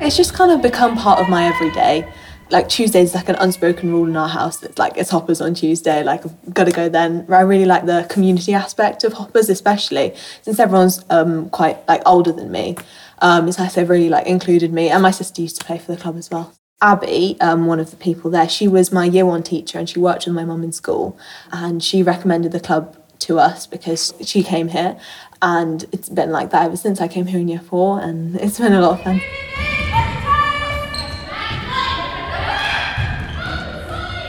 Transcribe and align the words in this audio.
it's 0.00 0.16
just 0.16 0.32
kind 0.34 0.50
of 0.50 0.62
become 0.62 0.96
part 0.96 1.20
of 1.20 1.28
my 1.28 1.44
everyday. 1.46 2.10
Like 2.50 2.68
Tuesdays 2.68 3.14
like 3.14 3.28
an 3.28 3.36
unspoken 3.36 3.92
rule 3.92 4.08
in 4.08 4.16
our 4.16 4.28
house. 4.28 4.62
It's 4.62 4.78
like 4.78 4.96
it's 4.96 5.10
hoppers 5.10 5.40
on 5.40 5.54
Tuesday. 5.54 6.02
Like 6.02 6.26
I've 6.26 6.54
got 6.54 6.64
to 6.64 6.72
go 6.72 6.88
then. 6.88 7.26
I 7.28 7.42
really 7.42 7.66
like 7.66 7.86
the 7.86 8.06
community 8.10 8.54
aspect 8.54 9.04
of 9.04 9.12
hoppers, 9.12 9.48
especially 9.48 10.14
since 10.42 10.58
everyone's 10.58 11.04
um, 11.10 11.48
quite 11.50 11.86
like 11.86 12.02
older 12.06 12.32
than 12.32 12.50
me. 12.50 12.76
Um, 13.18 13.46
it's 13.46 13.58
nice 13.58 13.74
they've 13.74 13.88
really 13.88 14.08
like 14.08 14.26
included 14.26 14.72
me, 14.72 14.88
and 14.88 15.02
my 15.02 15.10
sister 15.12 15.42
used 15.42 15.60
to 15.60 15.64
play 15.64 15.78
for 15.78 15.92
the 15.92 16.00
club 16.00 16.16
as 16.16 16.30
well. 16.30 16.54
Abby, 16.82 17.36
um, 17.40 17.66
one 17.66 17.78
of 17.78 17.90
the 17.90 17.96
people 17.96 18.30
there, 18.30 18.48
she 18.48 18.66
was 18.66 18.90
my 18.90 19.04
year 19.04 19.26
one 19.26 19.42
teacher 19.42 19.78
and 19.78 19.86
she 19.86 19.98
worked 19.98 20.24
with 20.24 20.34
my 20.34 20.46
mum 20.46 20.64
in 20.64 20.72
school. 20.72 21.18
And 21.52 21.84
she 21.84 22.02
recommended 22.02 22.52
the 22.52 22.60
club 22.60 22.96
to 23.20 23.38
us 23.38 23.66
because 23.66 24.14
she 24.22 24.42
came 24.42 24.68
here. 24.68 24.98
And 25.42 25.84
it's 25.92 26.08
been 26.08 26.30
like 26.32 26.50
that 26.50 26.64
ever 26.64 26.76
since 26.76 27.00
I 27.00 27.06
came 27.06 27.26
here 27.26 27.38
in 27.38 27.48
year 27.48 27.60
four, 27.60 28.00
and 28.00 28.36
it's 28.36 28.58
been 28.58 28.72
a 28.72 28.80
lot 28.80 28.98
of 28.98 29.04
fun. 29.04 29.20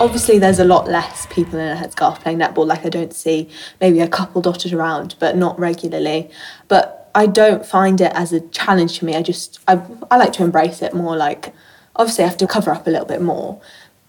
Obviously, 0.01 0.39
there's 0.39 0.57
a 0.57 0.65
lot 0.65 0.87
less 0.87 1.27
people 1.27 1.59
in 1.59 1.77
a 1.77 1.79
headscarf 1.79 2.21
playing 2.21 2.39
netball. 2.39 2.65
Like, 2.65 2.83
I 2.83 2.89
don't 2.89 3.13
see 3.13 3.47
maybe 3.79 3.99
a 3.99 4.07
couple 4.07 4.41
dotted 4.41 4.73
around, 4.73 5.13
but 5.19 5.37
not 5.37 5.59
regularly. 5.59 6.27
But 6.67 7.11
I 7.13 7.27
don't 7.27 7.63
find 7.63 8.01
it 8.01 8.11
as 8.15 8.33
a 8.33 8.39
challenge 8.47 8.97
to 8.97 9.05
me. 9.05 9.15
I 9.15 9.21
just, 9.21 9.59
I, 9.67 9.79
I 10.09 10.17
like 10.17 10.33
to 10.33 10.43
embrace 10.43 10.81
it 10.81 10.95
more 10.95 11.15
like, 11.15 11.53
obviously, 11.95 12.23
I 12.23 12.27
have 12.29 12.37
to 12.37 12.47
cover 12.47 12.71
up 12.71 12.87
a 12.87 12.89
little 12.89 13.05
bit 13.05 13.21
more, 13.21 13.61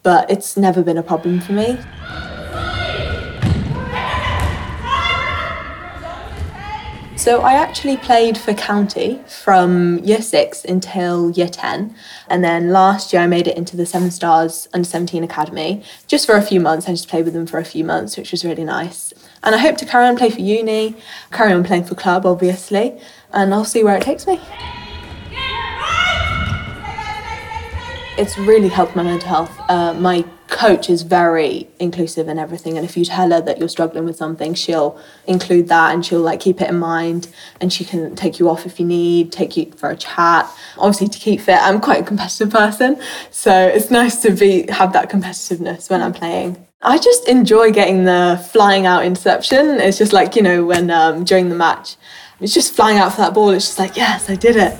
but 0.02 0.30
it's 0.30 0.56
never 0.56 0.82
been 0.82 0.96
a 0.96 1.02
problem 1.02 1.42
for 1.42 1.52
me. 1.52 1.76
So 7.16 7.42
I 7.42 7.52
actually 7.52 7.98
played 7.98 8.36
for 8.36 8.52
county 8.54 9.20
from 9.28 9.98
year 9.98 10.20
six 10.20 10.64
until 10.64 11.30
year 11.30 11.48
10. 11.48 11.94
And 12.28 12.42
then 12.42 12.70
last 12.70 13.12
year 13.12 13.22
I 13.22 13.26
made 13.26 13.46
it 13.46 13.56
into 13.56 13.76
the 13.76 13.86
Severn 13.86 14.10
Stars 14.10 14.66
Under 14.72 14.88
17 14.88 15.22
Academy 15.22 15.84
just 16.08 16.26
for 16.26 16.34
a 16.36 16.42
few 16.42 16.58
months. 16.58 16.88
I 16.88 16.92
just 16.92 17.08
played 17.08 17.24
with 17.24 17.34
them 17.34 17.46
for 17.46 17.58
a 17.58 17.64
few 17.64 17.84
months, 17.84 18.16
which 18.16 18.32
was 18.32 18.44
really 18.44 18.64
nice. 18.64 19.12
And 19.44 19.54
I 19.54 19.58
hope 19.58 19.76
to 19.78 19.86
carry 19.86 20.06
on 20.06 20.16
playing 20.16 20.32
for 20.32 20.40
uni, 20.40 20.96
carry 21.30 21.52
on 21.52 21.62
playing 21.62 21.84
for 21.84 21.94
club, 21.94 22.26
obviously, 22.26 22.98
and 23.32 23.54
I'll 23.54 23.64
see 23.64 23.84
where 23.84 23.96
it 23.96 24.02
takes 24.02 24.26
me. 24.26 24.40
It's 28.18 28.36
really 28.36 28.68
helped 28.68 28.94
my 28.94 29.02
mental 29.02 29.28
health. 29.28 29.70
Uh, 29.70 29.94
my 29.94 30.24
coach 30.48 30.90
is 30.90 31.00
very 31.00 31.66
inclusive 31.80 32.28
and 32.28 32.38
everything 32.38 32.76
and 32.76 32.84
if 32.84 32.94
you 32.94 33.06
tell 33.06 33.30
her 33.30 33.40
that 33.40 33.56
you're 33.58 33.70
struggling 33.70 34.04
with 34.04 34.16
something 34.16 34.52
she'll 34.52 35.00
include 35.26 35.66
that 35.66 35.94
and 35.94 36.04
she'll 36.04 36.20
like 36.20 36.40
keep 36.40 36.60
it 36.60 36.68
in 36.68 36.78
mind 36.78 37.26
and 37.62 37.72
she 37.72 37.86
can 37.86 38.14
take 38.14 38.38
you 38.38 38.50
off 38.50 38.66
if 38.66 38.78
you 38.78 38.84
need 38.84 39.32
take 39.32 39.56
you 39.56 39.72
for 39.72 39.88
a 39.88 39.96
chat. 39.96 40.46
Obviously 40.76 41.08
to 41.08 41.18
keep 41.18 41.40
fit 41.40 41.58
i'm 41.62 41.80
quite 41.80 42.02
a 42.02 42.04
competitive 42.04 42.50
person 42.50 43.00
so 43.30 43.66
it's 43.66 43.90
nice 43.90 44.20
to 44.20 44.30
be 44.30 44.70
have 44.70 44.92
that 44.92 45.08
competitiveness 45.08 45.88
when 45.88 46.02
i'm 46.02 46.12
playing. 46.12 46.66
I 46.82 46.98
just 46.98 47.26
enjoy 47.28 47.72
getting 47.72 48.04
the 48.04 48.46
flying 48.52 48.84
out 48.84 49.06
interception. 49.06 49.80
It's 49.80 49.96
just 49.96 50.12
like 50.12 50.36
you 50.36 50.42
know 50.42 50.66
when 50.66 50.90
um, 50.90 51.24
during 51.24 51.48
the 51.48 51.54
match 51.54 51.96
it's 52.40 52.52
just 52.52 52.74
flying 52.74 52.98
out 52.98 53.12
for 53.12 53.22
that 53.22 53.32
ball 53.32 53.50
it's 53.50 53.66
just 53.66 53.78
like 53.78 53.96
yes 53.96 54.28
i 54.28 54.34
did 54.34 54.56
it 54.56 54.76